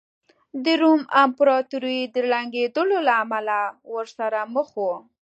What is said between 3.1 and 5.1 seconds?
امله ورسره مخ وه